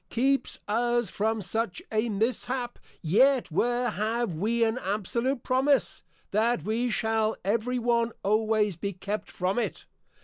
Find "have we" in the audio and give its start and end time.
3.91-4.63